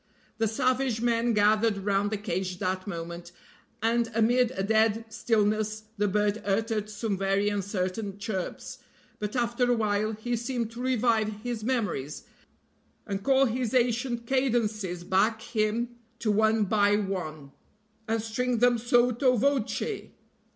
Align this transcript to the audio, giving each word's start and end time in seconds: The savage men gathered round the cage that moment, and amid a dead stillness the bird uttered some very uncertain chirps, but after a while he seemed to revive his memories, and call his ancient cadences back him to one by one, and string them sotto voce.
The 0.39 0.47
savage 0.47 0.99
men 0.99 1.31
gathered 1.33 1.77
round 1.77 2.09
the 2.09 2.17
cage 2.17 2.57
that 2.57 2.87
moment, 2.87 3.31
and 3.83 4.09
amid 4.15 4.49
a 4.55 4.63
dead 4.63 5.05
stillness 5.09 5.83
the 5.97 6.07
bird 6.07 6.41
uttered 6.43 6.89
some 6.89 7.15
very 7.19 7.49
uncertain 7.49 8.17
chirps, 8.17 8.79
but 9.19 9.35
after 9.35 9.69
a 9.71 9.75
while 9.75 10.13
he 10.13 10.35
seemed 10.35 10.71
to 10.71 10.81
revive 10.81 11.41
his 11.43 11.63
memories, 11.63 12.23
and 13.05 13.21
call 13.21 13.45
his 13.45 13.75
ancient 13.75 14.25
cadences 14.25 15.03
back 15.03 15.39
him 15.43 15.89
to 16.17 16.31
one 16.31 16.63
by 16.63 16.95
one, 16.95 17.51
and 18.07 18.23
string 18.23 18.57
them 18.57 18.79
sotto 18.79 19.35
voce. 19.37 20.09